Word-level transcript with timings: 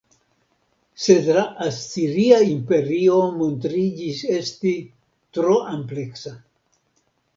Sed 1.07 1.27
la 1.37 1.43
asiria 1.65 2.39
imperio 2.53 3.19
montriĝis 3.43 4.25
esti 4.39 4.73
tro 5.39 5.63
ampleksa. 5.77 6.35